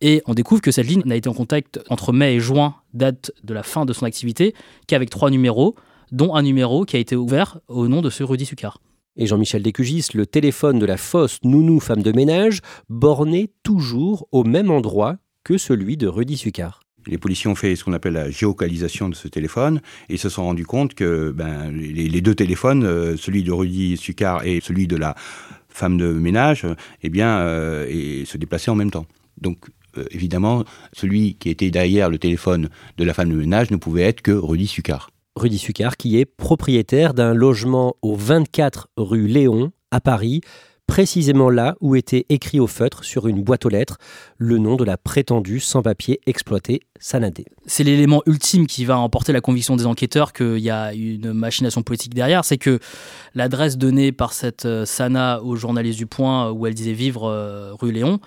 Et 0.00 0.22
on 0.26 0.34
découvre 0.34 0.60
que 0.60 0.70
cette 0.70 0.86
ligne 0.86 1.02
n'a 1.06 1.16
été 1.16 1.28
en 1.28 1.34
contact 1.34 1.80
entre 1.88 2.12
mai 2.12 2.34
et 2.34 2.40
juin, 2.40 2.76
date 2.92 3.32
de 3.42 3.52
la 3.52 3.64
fin 3.64 3.84
de 3.84 3.92
son 3.92 4.04
activité, 4.04 4.54
qu'avec 4.86 5.10
trois 5.10 5.30
numéros, 5.30 5.74
dont 6.12 6.36
un 6.36 6.42
numéro 6.42 6.84
qui 6.84 6.94
a 6.94 7.00
été 7.00 7.16
ouvert 7.16 7.58
au 7.66 7.88
nom 7.88 8.00
de 8.00 8.10
ce 8.10 8.22
Rudy 8.22 8.46
Succar 8.46 8.78
et 9.16 9.26
Jean-Michel 9.26 9.62
Descugis, 9.62 10.08
le 10.14 10.26
téléphone 10.26 10.78
de 10.78 10.86
la 10.86 10.96
fausse 10.96 11.38
nounou 11.44 11.80
femme 11.80 12.02
de 12.02 12.12
ménage, 12.12 12.60
borné 12.88 13.50
toujours 13.62 14.28
au 14.32 14.44
même 14.44 14.70
endroit 14.70 15.16
que 15.44 15.58
celui 15.58 15.96
de 15.96 16.06
Rudy 16.06 16.36
Succar. 16.36 16.80
Les 17.06 17.18
policiers 17.18 17.50
ont 17.50 17.54
fait 17.54 17.76
ce 17.76 17.84
qu'on 17.84 17.92
appelle 17.92 18.14
la 18.14 18.30
géocalisation 18.30 19.10
de 19.10 19.14
ce 19.14 19.28
téléphone 19.28 19.82
et 20.08 20.16
se 20.16 20.30
sont 20.30 20.44
rendus 20.44 20.64
compte 20.64 20.94
que 20.94 21.30
ben, 21.32 21.70
les, 21.70 22.20
deux 22.22 22.34
téléphones, 22.34 22.84
euh, 22.84 23.16
celui 23.16 23.42
de 23.42 23.52
Rudy 23.52 23.98
Succar 23.98 24.44
et 24.46 24.60
celui 24.62 24.86
de 24.86 24.96
la 24.96 25.14
femme 25.68 25.98
de 25.98 26.08
ménage, 26.12 26.66
eh 27.02 27.10
bien, 27.10 27.38
euh, 27.40 28.24
se 28.24 28.38
déplaçaient 28.38 28.70
en 28.70 28.74
même 28.74 28.90
temps. 28.90 29.06
Donc, 29.38 29.58
euh, 29.98 30.04
évidemment, 30.12 30.64
celui 30.92 31.34
qui 31.34 31.50
était 31.50 31.70
derrière 31.70 32.08
le 32.08 32.18
téléphone 32.18 32.70
de 32.96 33.04
la 33.04 33.12
femme 33.12 33.28
de 33.28 33.34
ménage 33.34 33.70
ne 33.70 33.76
pouvait 33.76 34.02
être 34.02 34.22
que 34.22 34.32
Rudy 34.32 34.66
Succar. 34.66 35.10
Rudy 35.36 35.58
Succar, 35.58 35.96
qui 35.96 36.18
est 36.18 36.24
propriétaire 36.24 37.12
d'un 37.12 37.34
logement 37.34 37.96
au 38.02 38.14
24 38.14 38.88
rue 38.96 39.26
Léon, 39.26 39.72
à 39.90 40.00
Paris, 40.00 40.40
précisément 40.86 41.50
là 41.50 41.76
où 41.80 41.96
était 41.96 42.26
écrit 42.28 42.60
au 42.60 42.66
feutre 42.66 43.04
sur 43.04 43.26
une 43.26 43.42
boîte 43.42 43.66
aux 43.66 43.68
lettres 43.68 43.98
le 44.38 44.58
nom 44.58 44.76
de 44.76 44.84
la 44.84 44.96
prétendue 44.96 45.58
sans-papier 45.58 46.20
exploitée 46.26 46.80
Sanadé. 47.00 47.46
C'est 47.66 47.84
l'élément 47.84 48.22
ultime 48.26 48.66
qui 48.66 48.84
va 48.84 48.98
emporter 48.98 49.32
la 49.32 49.40
conviction 49.40 49.76
des 49.76 49.86
enquêteurs 49.86 50.32
qu'il 50.32 50.58
y 50.58 50.70
a 50.70 50.94
une 50.94 51.32
machination 51.32 51.82
politique 51.82 52.14
derrière, 52.14 52.44
c'est 52.44 52.58
que 52.58 52.78
l'adresse 53.34 53.76
donnée 53.76 54.12
par 54.12 54.32
cette 54.32 54.66
euh, 54.66 54.84
Sana 54.84 55.42
aux 55.42 55.56
journalistes 55.56 55.98
du 55.98 56.06
Point 56.06 56.50
où 56.50 56.66
elle 56.66 56.74
disait 56.74 56.92
vivre 56.92 57.28
euh, 57.28 57.72
rue 57.74 57.90
Léon, 57.90 58.20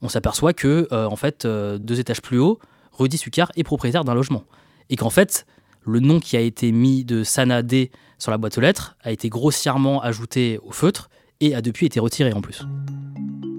on 0.00 0.08
s'aperçoit 0.08 0.52
que 0.52 0.88
euh, 0.92 1.06
en 1.06 1.16
fait 1.16 1.46
deux 1.46 2.00
étages 2.00 2.22
plus 2.22 2.38
haut, 2.38 2.58
Rudy 2.92 3.18
Succar 3.18 3.50
est 3.56 3.64
propriétaire 3.64 4.04
d'un 4.04 4.14
logement 4.14 4.44
et 4.88 4.96
qu'en 4.96 5.10
fait 5.10 5.46
le 5.86 6.00
nom 6.00 6.20
qui 6.20 6.36
a 6.36 6.40
été 6.40 6.72
mis 6.72 7.04
de 7.04 7.22
Sanadé 7.22 7.90
sur 8.18 8.30
la 8.30 8.38
boîte 8.38 8.58
aux 8.58 8.60
lettres 8.60 8.96
a 9.02 9.12
été 9.12 9.28
grossièrement 9.28 10.02
ajouté 10.02 10.58
au 10.62 10.72
feutre 10.72 11.10
et 11.40 11.54
a 11.54 11.60
depuis 11.60 11.86
été 11.86 12.00
retiré 12.00 12.32
en 12.32 12.40
plus. 12.40 12.62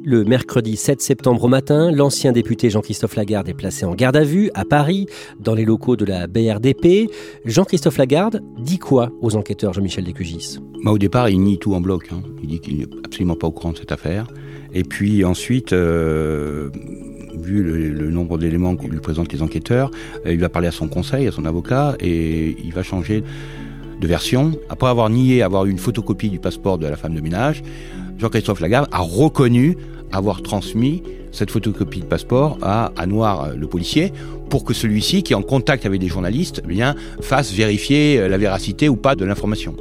Le 0.08 0.24
mercredi 0.24 0.76
7 0.76 1.02
septembre 1.02 1.44
au 1.46 1.48
matin, 1.48 1.92
l'ancien 1.92 2.32
député 2.32 2.70
Jean-Christophe 2.70 3.16
Lagarde 3.16 3.50
est 3.50 3.56
placé 3.56 3.86
en 3.86 3.96
garde 3.96 4.16
à 4.16 4.24
vue 4.24 4.52
à 4.54 4.64
Paris, 4.64 5.08
dans 5.40 5.56
les 5.56 5.66
locaux 5.66 5.96
de 5.96 6.06
la 6.06 6.28
BRDP. 6.28 7.10
Jean-Christophe 7.44 7.98
Lagarde 7.98 8.44
dit 8.60 8.78
quoi 8.78 9.12
aux 9.22 9.36
enquêteurs 9.36 9.74
Jean-Michel 9.74 10.04
Descugis? 10.04 10.60
Bah, 10.84 10.92
Au 10.92 11.00
départ, 11.00 11.30
il 11.30 11.42
nie 11.42 11.58
tout 11.58 11.74
en 11.74 11.82
bloc. 11.82 12.10
Hein. 12.12 12.22
Il 12.44 12.50
dit 12.50 12.60
qu'il 12.60 12.78
n'est 12.78 12.88
absolument 13.04 13.36
pas 13.36 13.48
au 13.48 13.52
courant 13.52 13.72
de 13.72 13.80
cette 13.80 13.92
affaire. 13.92 14.28
Et 14.74 14.84
puis 14.84 15.26
ensuite, 15.26 15.74
euh, 15.74 16.70
vu 17.38 17.64
le, 17.64 18.10
nombre 18.10 18.38
d'éléments 18.38 18.76
que 18.76 18.88
lui 18.88 19.00
présentent 19.00 19.34
les 19.34 19.42
enquêteurs, 19.42 19.92
euh, 20.26 20.34
il 20.34 20.40
va 20.40 20.50
parler 20.50 20.68
à 20.68 20.72
son 20.72 20.88
conseil, 20.88 21.28
à 21.28 21.32
son 21.32 21.46
avocat, 21.46 21.96
et 22.00 22.56
il 22.64 22.74
va 22.74 22.84
changer 22.84 23.24
de 24.00 24.08
version. 24.08 24.54
Après 24.70 24.88
avoir 24.88 25.10
nié 25.10 25.42
avoir 25.42 25.66
eu 25.66 25.72
une 25.72 25.78
photocopie 25.78 26.30
du 26.30 26.40
passeport 26.40 26.78
de 26.78 26.88
la 26.88 26.96
femme 26.96 27.16
de 27.16 27.22
ménage, 27.22 27.64
Jean-Christophe 28.18 28.60
Lagarde 28.60 28.88
a 28.92 29.00
reconnu 29.00 29.78
avoir 30.12 30.42
transmis 30.42 31.04
cette 31.32 31.52
photocopie 31.52 32.00
de 32.00 32.06
passeport 32.06 32.58
à, 32.62 32.92
à 32.96 33.06
Noir, 33.06 33.50
le 33.56 33.68
policier, 33.68 34.14
pour 34.50 34.64
que 34.64 34.74
celui-ci, 34.74 35.24
qui 35.24 35.34
est 35.34 35.36
en 35.36 35.42
contact 35.42 35.86
avec 35.86 36.00
des 36.00 36.08
journalistes, 36.08 36.62
eh 36.70 37.22
fasse 37.22 37.52
vérifier 37.52 38.20
euh, 38.20 38.28
la 38.30 38.38
véracité 38.38 38.88
ou 38.90 38.96
pas 38.96 39.16
de 39.16 39.26
l'information. 39.26 39.76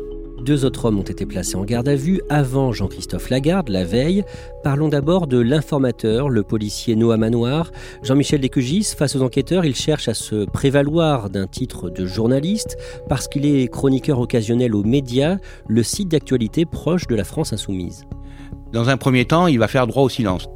Deux 0.45 0.67
autres 0.67 0.85
hommes 0.85 0.99
ont 0.99 1.03
été 1.03 1.25
placés 1.25 1.57
en 1.57 1.65
garde 1.65 1.89
à 1.89 1.97
vue 1.97 2.21
avant 2.29 2.71
Jean-Christophe 2.71 3.31
Lagarde, 3.31 3.71
la 3.71 3.83
veille. 3.83 4.25
Parlons 4.63 4.89
d'abord 4.89 5.27
de 5.27 5.39
l'informateur, 5.39 6.29
le 6.29 6.43
policier 6.43 6.97
Noah 6.97 7.17
Manoir. 7.17 7.73
Jean-Michel 8.03 8.43
Descugis, 8.43 8.93
face 8.95 9.17
aux 9.17 9.23
enquêteurs, 9.23 9.65
il 9.65 9.75
cherche 9.75 10.07
à 10.07 10.13
se 10.13 10.45
prévaloir 10.45 11.31
d'un 11.31 11.47
titre 11.47 11.89
de 11.89 12.05
journaliste 12.05 12.77
parce 13.09 13.27
qu'il 13.27 13.47
est 13.47 13.69
chroniqueur 13.69 14.19
occasionnel 14.19 14.75
aux 14.75 14.85
médias, 14.85 15.39
le 15.67 15.83
site 15.83 16.11
d'actualité 16.11 16.67
proche 16.67 17.07
de 17.07 17.15
la 17.15 17.25
France 17.25 17.55
insoumise. 17.55 18.05
Dans 18.71 18.91
un 18.91 18.99
premier 18.99 19.25
temps, 19.25 19.47
il 19.47 19.59
va 19.59 19.67
faire 19.67 19.87
droit 19.87 20.03
au 20.03 20.11
silence. 20.11 20.51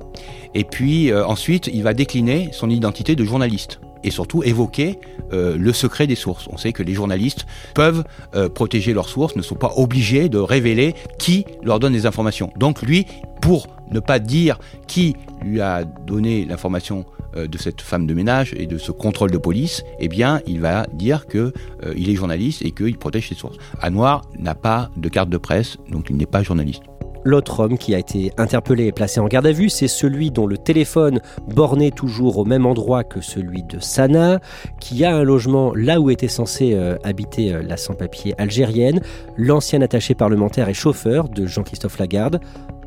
Et 0.55 0.65
puis 0.65 1.11
euh, 1.11 1.25
ensuite, 1.27 1.71
il 1.73 1.83
va 1.83 1.95
décliner 1.95 2.51
son 2.53 2.69
identité 2.69 3.17
de 3.17 3.25
journaliste 3.25 3.81
et 4.05 4.11
surtout 4.11 4.43
évoquer 4.43 4.99
euh, 5.33 5.57
le 5.57 5.73
secret 5.73 6.07
des 6.07 6.15
sources. 6.15 6.49
On 6.51 6.57
sait 6.57 6.73
que 6.73 6.83
les 6.83 6.95
journalistes 6.95 7.47
peuvent 7.75 8.05
euh, 8.35 8.49
protéger 8.49 8.93
leurs 8.93 9.09
sources, 9.09 9.37
ne 9.37 9.43
sont 9.43 9.55
pas 9.55 9.73
obligés 9.77 10.29
de 10.29 10.39
révéler 10.39 10.95
qui 11.19 11.45
leur 11.63 11.79
donne 11.79 11.93
des 11.93 12.07
informations. 12.07 12.53
Donc 12.57 12.83
lui, 12.83 13.07
pour 13.41 13.69
ne 13.91 14.01
pas 14.01 14.19
dire 14.19 14.59
qui 14.87 15.17
lui 15.43 15.61
a 15.61 15.85
donné 15.85 16.45
l'information 16.45 17.07
euh, 17.37 17.47
de 17.47 17.59
cette 17.59 17.81
femme 17.81 18.07
de 18.07 18.15
ménage 18.15 18.55
et 18.57 18.67
de 18.67 18.79
ce 18.79 18.93
contrôle 18.93 19.31
de 19.31 19.39
police, 19.39 19.83
eh 19.99 20.09
bien, 20.09 20.41
il 20.47 20.61
va 20.61 20.87
dire 20.93 21.27
que 21.27 21.53
il 21.97 22.11
est 22.11 22.15
journaliste 22.15 22.63
et 22.63 22.73
qu'il 22.73 22.99
protège 22.99 23.29
ses 23.29 23.35
sources. 23.35 23.57
Noir 23.91 24.23
n'a 24.39 24.55
pas 24.55 24.91
de 24.97 25.09
carte 25.09 25.31
de 25.31 25.39
presse, 25.39 25.77
donc 25.91 26.07
il 26.11 26.17
n'est 26.17 26.27
pas 26.27 26.43
journaliste. 26.43 26.83
L'autre 27.25 27.61
homme 27.61 27.79
qui 27.79 27.95
a 27.95 27.99
été 27.99 28.33
interpellé 28.37 28.87
et 28.87 28.93
placé 28.93 29.21
en 29.21 29.27
garde 29.27 29.47
à 29.47 29.53
vue, 29.53 29.69
c'est 29.69 29.89
celui 29.89 30.31
dont 30.31 30.47
le 30.47 30.57
téléphone 30.57 31.21
bornait 31.49 31.91
toujours 31.91 32.39
au 32.39 32.45
même 32.45 32.67
endroit 32.67 33.05
que 33.05 33.21
celui 33.21 33.63
de 33.63 33.81
Sana, 33.81 34.41
qui 34.81 35.05
a 35.05 35.17
un 35.17 35.25
logement 35.25 35.75
là 35.75 36.01
où 36.01 36.11
était 36.11 36.29
censée 36.29 36.75
euh, 36.75 36.97
habiter 37.05 37.53
euh, 37.53 37.63
la 37.63 37.77
sans-papier 37.77 38.35
algérienne, 38.39 39.01
l'ancien 39.37 39.83
attaché 39.83 40.15
parlementaire 40.15 40.69
et 40.69 40.75
chauffeur 40.75 41.29
de 41.29 41.47
Jean-Christophe 41.47 41.99
Lagarde, 41.99 42.41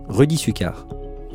Rudy 0.08 0.38
Sucard. 0.38 0.86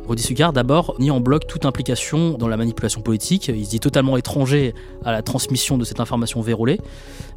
Rodi 0.07 0.23
Sugar, 0.23 0.53
d'abord, 0.53 0.95
nie 0.99 1.11
en 1.11 1.19
bloc 1.19 1.47
toute 1.47 1.65
implication 1.65 2.37
dans 2.37 2.47
la 2.47 2.55
manipulation 2.55 3.01
politique. 3.01 3.49
Il 3.49 3.65
se 3.65 3.69
dit 3.71 3.81
totalement 3.81 4.15
étranger 4.15 4.73
à 5.03 5.11
la 5.11 5.21
transmission 5.21 5.77
de 5.77 5.83
cette 5.83 5.99
information 5.99 6.39
vérolée. 6.39 6.79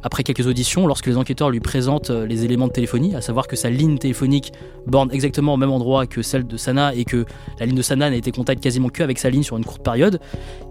Après 0.03 0.23
quelques 0.23 0.47
auditions, 0.47 0.87
lorsque 0.87 1.07
les 1.07 1.17
enquêteurs 1.17 1.49
lui 1.49 1.59
présentent 1.59 2.11
euh, 2.11 2.25
les 2.25 2.45
éléments 2.45 2.67
de 2.67 2.71
téléphonie, 2.71 3.13
à 3.13 3.19
savoir 3.19 3.47
que 3.47 3.57
sa 3.57 3.69
ligne 3.69 3.97
téléphonique 3.97 4.53
borne 4.87 5.11
exactement 5.11 5.55
au 5.55 5.57
même 5.57 5.69
endroit 5.69 6.07
que 6.07 6.21
celle 6.21 6.47
de 6.47 6.55
Sana 6.55 6.95
et 6.95 7.03
que 7.03 7.25
la 7.59 7.65
ligne 7.65 7.75
de 7.75 7.81
Sana 7.81 8.09
n'a 8.09 8.15
été 8.15 8.31
contactée 8.31 8.61
quasiment 8.61 8.87
qu'avec 8.87 9.19
sa 9.19 9.29
ligne 9.29 9.43
sur 9.43 9.57
une 9.57 9.65
courte 9.65 9.83
période, 9.83 10.21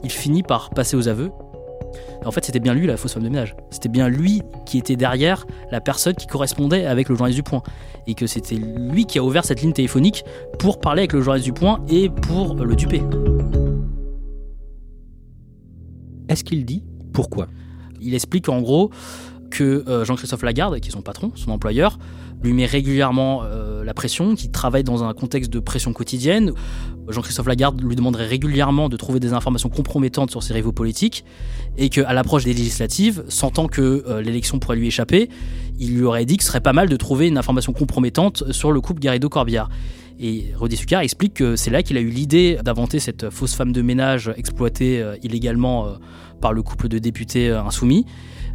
il 0.02 0.11
finit 0.11 0.42
par 0.42 0.71
passer 0.71 0.97
aux 0.97 1.07
aveux 1.07 1.30
en 2.25 2.31
fait, 2.31 2.45
c'était 2.45 2.61
bien 2.61 2.75
lui 2.75 2.87
la 2.87 2.97
fausse 2.97 3.15
femme 3.15 3.23
de 3.23 3.29
ménage. 3.29 3.57
C'était 3.71 3.89
bien 3.89 4.09
lui 4.09 4.43
qui 4.67 4.79
était 4.79 4.97
derrière 4.97 5.47
la 5.71 5.81
personne 5.81 6.15
qui 6.15 6.27
correspondait 6.27 6.87
avec 6.87 7.09
le 7.09 7.15
journaliste 7.15 7.39
du 7.39 7.43
Point. 7.43 7.62
Et 8.07 8.15
que 8.15 8.27
c'était 8.27 8.57
lui 8.57 9.07
qui 9.07 9.19
a 9.19 9.25
ouvert 9.25 9.45
cette 9.45 9.62
ligne 9.62 9.73
téléphonique 9.73 10.25
pour 10.59 10.81
parler 10.81 11.00
avec 11.03 11.12
le 11.12 11.23
journaliste 11.23 11.47
du 11.47 11.53
Point 11.53 11.81
et 11.89 12.09
pour 12.09 12.55
le 12.55 12.77
duper. 12.77 13.03
Est-ce 16.29 16.45
qu'il 16.45 16.65
dit 16.65 16.85
pourquoi? 17.12 17.49
Il 18.00 18.15
explique 18.15 18.49
en 18.49 18.61
gros 18.61 18.91
que 19.50 19.85
euh, 19.89 20.05
Jean-Christophe 20.05 20.43
Lagarde, 20.43 20.79
qui 20.81 20.89
est 20.89 20.93
son 20.93 21.03
patron, 21.03 21.33
son 21.35 21.50
employeur, 21.50 21.99
lui 22.42 22.52
met 22.52 22.66
régulièrement 22.66 23.42
euh, 23.44 23.85
la 23.85 23.94
pression, 23.94 24.35
qui 24.35 24.50
travaille 24.50 24.85
dans 24.85 25.04
un 25.04 25.12
contexte 25.12 25.52
de 25.52 25.61
pression 25.61 25.92
quotidienne. 25.92 26.52
Jean-Christophe 27.09 27.47
Lagarde 27.47 27.80
lui 27.82 27.97
demanderait 27.97 28.26
régulièrement 28.26 28.88
de 28.88 28.97
trouver 28.97 29.20
des 29.20 29.32
informations 29.32 29.68
compromettantes 29.68 30.30
sur 30.30 30.42
ses 30.42 30.54
rivaux 30.54 30.73
politiques, 30.73 31.25
et 31.76 31.88
qu'à 31.88 32.12
l'approche 32.12 32.44
des 32.44 32.52
législatives, 32.52 33.25
sentant 33.28 33.66
que 33.66 34.04
euh, 34.06 34.23
l'élection 34.23 34.59
pourrait 34.59 34.76
lui 34.76 34.87
échapper, 34.87 35.28
il 35.78 35.97
lui 35.97 36.04
aurait 36.04 36.25
dit 36.25 36.37
que 36.37 36.42
ce 36.42 36.49
serait 36.49 36.61
pas 36.61 36.73
mal 36.73 36.88
de 36.88 36.97
trouver 36.97 37.28
une 37.28 37.38
information 37.38 37.73
compromettante 37.73 38.52
sur 38.52 38.73
le 38.73 38.80
couple 38.80 39.00
Garrido-Corbière. 39.00 39.68
Et 40.23 40.52
Rodi 40.54 40.76
Succar 40.76 41.00
explique 41.00 41.35
que 41.35 41.56
c'est 41.56 41.70
là 41.70 41.82
qu'il 41.82 41.97
a 41.97 42.00
eu 42.00 42.11
l'idée 42.11 42.59
d'inventer 42.62 42.99
cette 42.99 43.30
fausse 43.30 43.54
femme 43.54 43.73
de 43.73 43.80
ménage 43.80 44.30
exploitée 44.37 45.02
illégalement 45.23 45.94
par 46.42 46.52
le 46.52 46.62
couple 46.62 46.88
de 46.88 46.99
députés 46.99 47.49
insoumis 47.50 48.04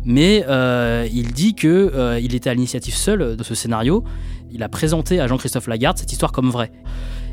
mais 0.06 0.46
euh, 0.48 1.08
il 1.12 1.34
dit 1.34 1.56
qu'il 1.56 1.70
euh, 1.70 2.18
était 2.18 2.50
à 2.50 2.54
l'initiative 2.54 2.94
seul 2.96 3.36
de 3.36 3.44
ce 3.44 3.56
scénario. 3.56 4.04
Il 4.52 4.64
a 4.64 4.70
présenté 4.70 5.20
à 5.20 5.28
Jean-Christophe 5.28 5.68
Lagarde 5.68 5.98
cette 5.98 6.12
histoire 6.12 6.32
comme 6.32 6.50
vraie. 6.50 6.72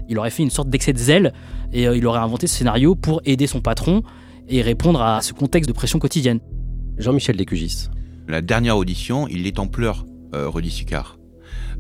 Il 0.09 0.19
aurait 0.19 0.31
fait 0.31 0.43
une 0.43 0.51
sorte 0.51 0.69
d'excès 0.69 0.93
de 0.93 0.99
zèle 0.99 1.33
et 1.73 1.87
euh, 1.87 1.97
il 1.97 2.07
aurait 2.07 2.21
inventé 2.21 2.47
ce 2.47 2.57
scénario 2.57 2.95
pour 2.95 3.21
aider 3.25 3.47
son 3.47 3.61
patron 3.61 4.03
et 4.49 4.63
répondre 4.63 5.03
à 5.03 5.21
ce 5.21 5.33
contexte 5.33 5.69
de 5.69 5.75
pression 5.75 5.99
quotidienne. 5.99 6.41
Jean-Michel 6.99 7.37
Descugis. 7.37 7.89
La 8.27 8.41
dernière 8.41 8.77
audition, 8.77 9.29
il 9.29 9.47
est 9.47 9.59
en 9.59 9.67
pleurs, 9.67 10.07
Rudy 10.33 10.71
Sicard. 10.71 11.19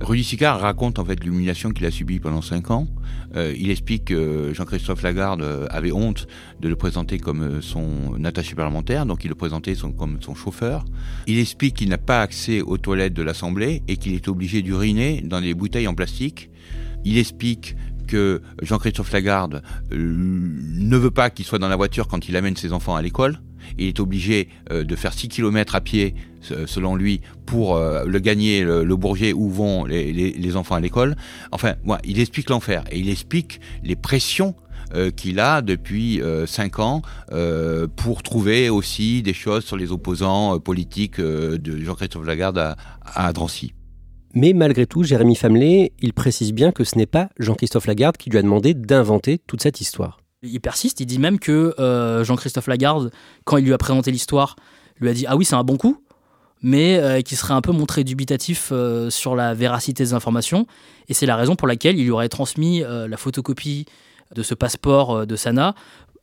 Rudy 0.02 0.24
Sicard 0.24 0.60
raconte 0.60 0.98
en 0.98 1.04
fait 1.04 1.22
l'humiliation 1.22 1.70
qu'il 1.70 1.86
a 1.86 1.90
subie 1.90 2.18
pendant 2.18 2.42
cinq 2.42 2.70
ans. 2.70 2.88
Euh, 3.36 3.54
il 3.56 3.70
explique 3.70 4.06
que 4.06 4.52
Jean-Christophe 4.52 5.02
Lagarde 5.02 5.42
euh, 5.42 5.66
avait 5.70 5.92
honte 5.92 6.26
de 6.60 6.68
le 6.68 6.76
présenter 6.76 7.18
comme 7.18 7.42
euh, 7.42 7.60
son 7.60 8.24
attaché 8.24 8.54
parlementaire, 8.54 9.06
donc 9.06 9.24
il 9.24 9.28
le 9.28 9.34
présentait 9.34 9.74
comme 9.76 10.18
son 10.20 10.34
chauffeur. 10.34 10.84
Il 11.26 11.38
explique 11.38 11.76
qu'il 11.76 11.88
n'a 11.88 11.98
pas 11.98 12.20
accès 12.20 12.60
aux 12.62 12.78
toilettes 12.78 13.14
de 13.14 13.22
l'Assemblée 13.22 13.82
et 13.86 13.96
qu'il 13.96 14.14
est 14.14 14.26
obligé 14.28 14.62
d'uriner 14.62 15.22
dans 15.24 15.40
des 15.40 15.54
bouteilles 15.54 15.88
en 15.88 15.94
plastique. 15.94 16.50
Il 17.04 17.16
explique 17.16 17.76
que 18.08 18.42
Jean-Christophe 18.60 19.12
Lagarde 19.12 19.62
ne 19.90 20.96
veut 20.96 21.10
pas 21.10 21.30
qu'il 21.30 21.44
soit 21.44 21.58
dans 21.58 21.68
la 21.68 21.76
voiture 21.76 22.08
quand 22.08 22.28
il 22.28 22.36
amène 22.36 22.56
ses 22.56 22.72
enfants 22.72 22.96
à 22.96 23.02
l'école 23.02 23.38
il 23.78 23.86
est 23.86 24.00
obligé 24.00 24.48
euh, 24.70 24.84
de 24.84 24.96
faire 24.96 25.12
6 25.12 25.28
km 25.28 25.74
à 25.74 25.80
pied, 25.80 26.14
selon 26.66 26.96
lui, 26.96 27.20
pour 27.46 27.76
euh, 27.76 28.04
le 28.04 28.18
gagner, 28.18 28.64
le, 28.64 28.96
Bourget, 28.96 29.32
où 29.32 29.48
vont 29.48 29.84
les, 29.84 30.56
enfants 30.56 30.74
à 30.74 30.80
l'école. 30.80 31.16
Enfin, 31.52 31.74
il 32.04 32.20
explique 32.20 32.50
l'enfer 32.50 32.84
et 32.90 32.98
il 32.98 33.08
explique 33.08 33.60
les 33.84 33.94
pressions 33.94 34.54
euh, 34.94 35.10
qu'il 35.10 35.38
a 35.38 35.62
depuis 35.62 36.20
5 36.46 36.78
ans 36.80 37.02
pour 37.96 38.22
trouver 38.22 38.70
aussi 38.70 39.22
des 39.22 39.34
choses 39.34 39.64
sur 39.64 39.76
les 39.76 39.92
opposants 39.92 40.58
politiques 40.58 41.20
de 41.20 41.78
Jean-Christophe 41.84 42.26
Lagarde 42.26 42.74
à, 43.04 43.32
Drancy. 43.32 43.72
Mais 44.34 44.54
malgré 44.54 44.86
tout, 44.86 45.02
Jérémy 45.02 45.36
Famelet, 45.36 45.92
il 46.00 46.12
précise 46.12 46.52
bien 46.52 46.72
que 46.72 46.84
ce 46.84 46.96
n'est 46.96 47.06
pas 47.06 47.28
Jean-Christophe 47.38 47.86
Lagarde 47.86 48.16
qui 48.16 48.30
lui 48.30 48.38
a 48.38 48.42
demandé 48.42 48.74
d'inventer 48.74 49.38
toute 49.38 49.62
cette 49.62 49.80
histoire. 49.80 50.21
Il 50.44 50.60
persiste, 50.60 50.98
il 50.98 51.06
dit 51.06 51.20
même 51.20 51.38
que 51.38 51.72
euh, 51.78 52.24
Jean-Christophe 52.24 52.66
Lagarde, 52.66 53.12
quand 53.44 53.58
il 53.58 53.64
lui 53.64 53.72
a 53.72 53.78
présenté 53.78 54.10
l'histoire, 54.10 54.56
lui 54.98 55.08
a 55.08 55.14
dit 55.14 55.24
Ah 55.28 55.36
oui, 55.36 55.44
c'est 55.44 55.54
un 55.54 55.62
bon 55.62 55.76
coup, 55.76 56.02
mais 56.62 56.98
euh, 56.98 57.20
qui 57.20 57.36
serait 57.36 57.54
un 57.54 57.60
peu 57.60 57.70
montré 57.70 58.02
dubitatif 58.02 58.70
euh, 58.72 59.08
sur 59.08 59.36
la 59.36 59.54
véracité 59.54 60.02
des 60.02 60.14
informations. 60.14 60.66
Et 61.08 61.14
c'est 61.14 61.26
la 61.26 61.36
raison 61.36 61.54
pour 61.54 61.68
laquelle 61.68 61.96
il 61.96 62.02
lui 62.02 62.10
aurait 62.10 62.28
transmis 62.28 62.80
la 62.80 63.16
photocopie 63.16 63.86
de 64.34 64.42
ce 64.42 64.54
passeport 64.54 65.26
de 65.26 65.36
Sana 65.36 65.74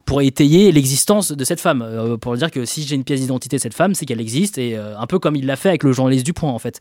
pour 0.05 0.21
étayer 0.21 0.71
l'existence 0.71 1.31
de 1.31 1.43
cette 1.43 1.59
femme, 1.59 2.17
pour 2.19 2.35
dire 2.35 2.49
que 2.49 2.65
si 2.65 2.83
j'ai 2.83 2.95
une 2.95 3.03
pièce 3.03 3.21
d'identité 3.21 3.57
de 3.57 3.61
cette 3.61 3.75
femme, 3.75 3.93
c'est 3.93 4.05
qu'elle 4.05 4.21
existe, 4.21 4.57
et 4.57 4.75
un 4.77 5.05
peu 5.05 5.19
comme 5.19 5.35
il 5.35 5.45
l'a 5.45 5.57
fait 5.57 5.69
avec 5.69 5.83
le 5.83 5.91
journaliste 5.91 6.25
du 6.25 6.33
Point 6.33 6.51
en 6.51 6.59
fait. 6.59 6.79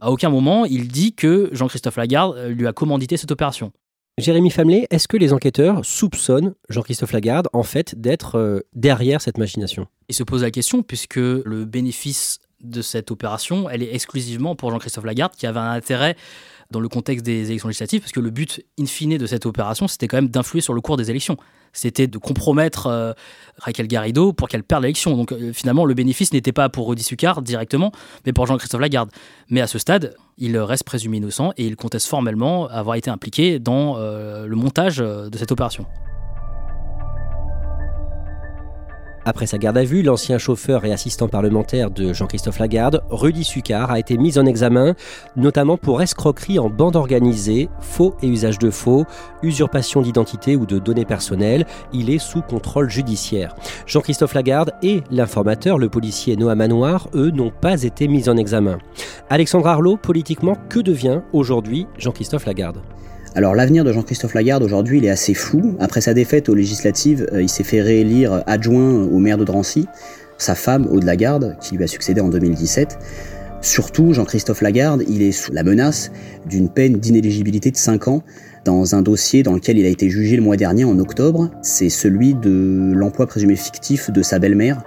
À 0.00 0.12
aucun 0.12 0.28
moment, 0.28 0.66
il 0.66 0.86
dit 0.88 1.14
que 1.14 1.48
Jean-Christophe 1.52 1.96
Lagarde 1.96 2.38
lui 2.50 2.66
a 2.66 2.72
commandité 2.72 3.16
cette 3.16 3.32
opération. 3.32 3.72
Jérémy 4.18 4.50
Famelet, 4.50 4.88
est-ce 4.90 5.06
que 5.06 5.16
les 5.16 5.32
enquêteurs 5.32 5.84
soupçonnent 5.84 6.54
Jean-Christophe 6.68 7.12
Lagarde 7.12 7.46
en 7.52 7.62
fait 7.62 7.94
d'être 8.00 8.36
euh, 8.36 8.66
derrière 8.74 9.20
cette 9.20 9.38
machination? 9.38 9.86
Il 10.08 10.14
se 10.14 10.24
pose 10.24 10.42
la 10.42 10.50
question 10.50 10.82
puisque 10.82 11.16
le 11.16 11.64
bénéfice 11.64 12.40
de 12.60 12.82
cette 12.82 13.12
opération, 13.12 13.70
elle 13.70 13.80
est 13.80 13.94
exclusivement 13.94 14.56
pour 14.56 14.72
Jean-Christophe 14.72 15.04
Lagarde, 15.04 15.34
qui 15.36 15.46
avait 15.46 15.60
un 15.60 15.70
intérêt 15.70 16.16
dans 16.70 16.80
le 16.80 16.88
contexte 16.88 17.24
des 17.24 17.48
élections 17.48 17.68
législatives, 17.68 18.00
parce 18.00 18.12
que 18.12 18.20
le 18.20 18.30
but 18.30 18.64
in 18.78 18.86
fine 18.86 19.16
de 19.16 19.26
cette 19.26 19.46
opération, 19.46 19.88
c'était 19.88 20.06
quand 20.06 20.18
même 20.18 20.28
d'influer 20.28 20.60
sur 20.60 20.74
le 20.74 20.80
cours 20.80 20.96
des 20.96 21.10
élections. 21.10 21.36
C'était 21.72 22.06
de 22.06 22.18
compromettre 22.18 22.86
euh, 22.86 23.12
Raquel 23.58 23.86
Garrido 23.88 24.32
pour 24.32 24.48
qu'elle 24.48 24.64
perde 24.64 24.82
l'élection. 24.82 25.16
Donc 25.16 25.32
euh, 25.32 25.52
finalement, 25.52 25.84
le 25.84 25.94
bénéfice 25.94 26.32
n'était 26.32 26.52
pas 26.52 26.68
pour 26.68 26.88
Rudy 26.88 27.02
Sucard 27.02 27.42
directement, 27.42 27.92
mais 28.26 28.32
pour 28.32 28.46
Jean-Christophe 28.46 28.80
Lagarde. 28.80 29.10
Mais 29.50 29.60
à 29.60 29.66
ce 29.66 29.78
stade, 29.78 30.14
il 30.36 30.56
reste 30.58 30.84
présumé 30.84 31.18
innocent 31.18 31.52
et 31.56 31.66
il 31.66 31.76
conteste 31.76 32.06
formellement 32.06 32.68
avoir 32.68 32.96
été 32.96 33.10
impliqué 33.10 33.58
dans 33.58 33.96
euh, 33.96 34.46
le 34.46 34.56
montage 34.56 34.98
de 34.98 35.38
cette 35.38 35.52
opération. 35.52 35.86
Après 39.28 39.44
sa 39.44 39.58
garde 39.58 39.76
à 39.76 39.84
vue, 39.84 40.00
l'ancien 40.00 40.38
chauffeur 40.38 40.86
et 40.86 40.90
assistant 40.90 41.28
parlementaire 41.28 41.90
de 41.90 42.14
Jean-Christophe 42.14 42.60
Lagarde, 42.60 43.02
Rudy 43.10 43.44
Sucard, 43.44 43.90
a 43.90 43.98
été 43.98 44.16
mis 44.16 44.38
en 44.38 44.46
examen, 44.46 44.94
notamment 45.36 45.76
pour 45.76 46.00
escroquerie 46.00 46.58
en 46.58 46.70
bande 46.70 46.96
organisée, 46.96 47.68
faux 47.82 48.14
et 48.22 48.26
usage 48.26 48.58
de 48.58 48.70
faux, 48.70 49.04
usurpation 49.42 50.00
d'identité 50.00 50.56
ou 50.56 50.64
de 50.64 50.78
données 50.78 51.04
personnelles. 51.04 51.66
Il 51.92 52.08
est 52.08 52.18
sous 52.18 52.40
contrôle 52.40 52.88
judiciaire. 52.88 53.54
Jean-Christophe 53.84 54.32
Lagarde 54.32 54.72
et 54.82 55.02
l'informateur, 55.10 55.76
le 55.76 55.90
policier 55.90 56.34
Noah 56.34 56.54
Manoir, 56.54 57.10
eux, 57.12 57.30
n'ont 57.30 57.52
pas 57.52 57.82
été 57.82 58.08
mis 58.08 58.30
en 58.30 58.38
examen. 58.38 58.78
Alexandre 59.28 59.66
Arlot, 59.66 59.98
politiquement, 59.98 60.56
que 60.70 60.80
devient 60.80 61.20
aujourd'hui 61.34 61.86
Jean-Christophe 61.98 62.46
Lagarde? 62.46 62.78
Alors 63.38 63.54
l'avenir 63.54 63.84
de 63.84 63.92
Jean-Christophe 63.92 64.34
Lagarde 64.34 64.64
aujourd'hui 64.64 64.98
il 64.98 65.04
est 65.04 65.10
assez 65.10 65.32
flou. 65.32 65.76
Après 65.78 66.00
sa 66.00 66.12
défaite 66.12 66.48
aux 66.48 66.56
législatives, 66.56 67.28
euh, 67.32 67.40
il 67.40 67.48
s'est 67.48 67.62
fait 67.62 67.80
réélire 67.80 68.42
adjoint 68.48 69.04
au 69.04 69.18
maire 69.20 69.38
de 69.38 69.44
Drancy. 69.44 69.86
Sa 70.38 70.56
femme, 70.56 70.88
Aude 70.90 71.04
Lagarde, 71.04 71.56
qui 71.60 71.76
lui 71.76 71.84
a 71.84 71.86
succédé 71.86 72.20
en 72.20 72.30
2017. 72.30 72.98
Surtout, 73.60 74.12
Jean-Christophe 74.12 74.60
Lagarde, 74.60 75.04
il 75.08 75.22
est 75.22 75.30
sous 75.30 75.52
la 75.52 75.62
menace 75.62 76.10
d'une 76.46 76.68
peine 76.68 76.94
d'inéligibilité 76.94 77.70
de 77.70 77.76
5 77.76 78.08
ans 78.08 78.24
dans 78.64 78.96
un 78.96 79.02
dossier 79.02 79.44
dans 79.44 79.54
lequel 79.54 79.78
il 79.78 79.86
a 79.86 79.88
été 79.88 80.10
jugé 80.10 80.34
le 80.34 80.42
mois 80.42 80.56
dernier 80.56 80.82
en 80.82 80.98
octobre. 80.98 81.48
C'est 81.62 81.90
celui 81.90 82.34
de 82.34 82.90
l'emploi 82.92 83.28
présumé 83.28 83.54
fictif 83.54 84.10
de 84.10 84.20
sa 84.20 84.40
belle-mère, 84.40 84.82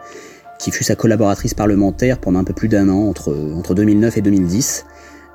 qui 0.60 0.72
fut 0.72 0.84
sa 0.84 0.96
collaboratrice 0.96 1.54
parlementaire 1.54 2.20
pendant 2.20 2.40
un 2.40 2.44
peu 2.44 2.54
plus 2.54 2.68
d'un 2.68 2.90
an, 2.90 3.08
entre, 3.08 3.34
entre 3.56 3.76
2009 3.76 4.18
et 4.18 4.22
2010. 4.22 4.84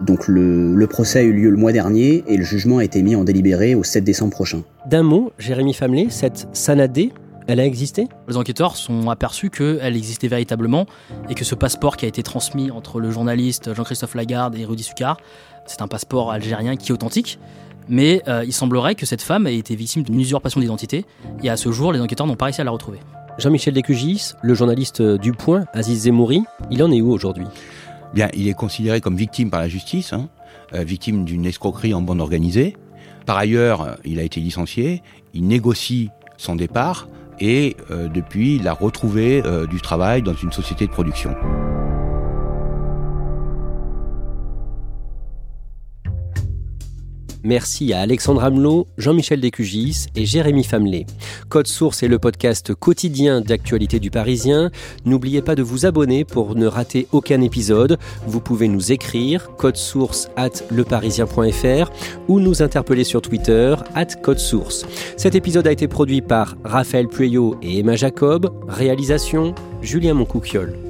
Donc 0.01 0.29
le, 0.29 0.87
procès 0.87 1.21
a 1.21 1.23
eu 1.23 1.33
lieu 1.33 1.51
le 1.51 1.57
mois 1.57 1.73
dernier 1.73 2.25
et 2.27 2.37
le 2.37 2.45
jugement 2.45 2.79
a 2.79 2.85
été 2.85 3.03
mis 3.03 3.17
en 3.17 3.25
délibéré 3.25 3.75
au 3.75 3.83
7 3.83 4.05
décembre 4.05 4.33
prochain. 4.33 4.63
D'un 4.87 5.03
mot, 5.03 5.33
Jérémy 5.39 5.75
Famelé, 5.75 6.09
cette 6.11 6.49
Sanadé, 6.53 7.13
elle 7.47 7.61
a 7.61 7.65
existé? 7.65 8.09
Les 8.29 8.37
enquêteurs 8.37 8.77
sont 8.77 9.09
aperçus 9.09 9.51
qu'elle 9.51 9.97
existait 9.97 10.29
véritablement 10.29 10.87
et 11.29 11.35
que 11.35 11.45
ce 11.45 11.55
passeport 11.55 11.97
qui 11.97 12.05
a 12.05 12.09
été 12.09 12.23
transmis 12.23 12.71
entre 12.71 13.01
le 13.01 13.11
journaliste 13.11 13.73
Jean-Christophe 13.73 14.15
Lagarde 14.15 14.57
et 14.57 14.65
Rudy 14.65 14.83
Sucard, 14.83 15.19
c'est 15.67 15.81
un 15.81 15.89
passeport 15.89 16.31
algérien 16.31 16.77
qui 16.77 16.91
est 16.91 16.95
authentique. 16.95 17.39
Mais 17.89 18.23
euh, 18.27 18.43
il 18.45 18.53
semblerait 18.53 18.97
que 18.97 19.07
cette 19.07 19.23
femme 19.23 19.47
ait 19.47 19.57
été 19.57 19.77
victime 19.77 20.03
d'une 20.03 20.19
usurpation 20.19 20.61
d'identité 20.61 21.05
et 21.43 21.51
à 21.51 21.57
ce 21.57 21.71
jour, 21.71 21.93
les 21.93 22.01
enquêteurs 22.01 22.27
n'ont 22.27 22.35
pas 22.35 22.47
réussi 22.47 22.61
à 22.61 22.65
la 22.65 22.73
retrouver. 22.73 22.99
Jean-Michel 23.39 23.75
Descugis, 23.75 24.33
le 24.43 24.55
journaliste 24.55 25.01
du 25.03 25.33
Point, 25.33 25.67
Aziz 25.73 26.03
Zemouri, 26.03 26.43
il 26.71 26.83
en 26.83 26.91
est 26.91 27.01
où 27.01 27.13
aujourd'hui? 27.13 27.47
Bien, 28.15 28.29
il 28.35 28.49
est 28.49 28.55
considéré 28.55 29.01
comme 29.01 29.17
victime 29.17 29.51
par 29.51 29.61
la 29.61 29.69
justice, 29.69 30.13
hein, 30.13 30.29
euh, 30.75 30.85
victime 30.85 31.25
d'une 31.25 31.47
escroquerie 31.47 31.95
en 31.95 32.03
bande 32.03 32.21
organisée. 32.21 32.77
Par 33.25 33.37
ailleurs, 33.37 33.83
euh, 33.83 33.95
il 34.05 34.19
a 34.19 34.23
été 34.23 34.41
licencié, 34.41 35.03
il 35.35 35.47
négocie 35.47 36.11
son 36.37 36.57
départ 36.57 37.09
et 37.41 37.77
euh, 37.91 38.09
depuis, 38.09 38.57
il 38.57 38.69
a 38.69 38.73
retrouvé 38.73 39.43
du 39.69 39.81
travail 39.81 40.23
dans 40.23 40.35
une 40.35 40.53
société 40.53 40.87
de 40.87 40.93
production. 40.93 41.35
Merci 47.47 47.93
à 47.93 48.01
Alexandre 48.01 48.43
Hamelot, 48.43 48.89
Jean-Michel 48.99 49.41
Descugis 49.41 50.07
et 50.17 50.27
Jérémy 50.27 50.65
Famelé. 50.65 51.07
Code 51.49 51.69
Source 51.69 52.03
est 52.03 52.09
le 52.09 52.19
podcast 52.19 52.75
quotidien 52.75 53.41
d'actualité 53.41 54.01
du 54.01 54.11
Parisien. 54.11 54.73
N'oubliez 55.05 55.43
pas 55.43 55.55
de 55.55 55.63
vous 55.63 55.87
abonner 55.87 56.25
pour 56.25 56.57
ne 56.57 56.67
rater 56.67 57.07
aucun 57.13 57.41
épisode. 57.43 57.99
Vous 58.27 58.41
pouvez 58.41 58.67
nous 58.67 58.91
écrire 58.91 59.49
source 59.75 60.29
at 60.35 60.65
leparisien.fr 60.73 61.93
ou 62.27 62.41
nous 62.41 62.63
interpeller 62.63 63.05
sur 63.05 63.23
Twitter 63.23 63.77
at 63.95 64.09
source. 64.37 64.85
Cet 65.17 65.37
épisode 65.37 65.69
a 65.69 65.73
été 65.73 65.87
produit 65.87 66.23
par 66.23 66.57
Raphaël 66.65 67.07
Pueyo 67.07 67.59
et 67.63 67.79
Emma 67.79 67.95
Jacob. 67.95 68.53
Réalisation 68.67 69.55
Julien 69.83 70.15
Moncouquiole. 70.15 70.86